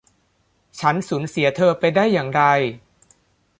[0.79, 2.41] ฉันสูญเสียเธอไปได้อย่างไร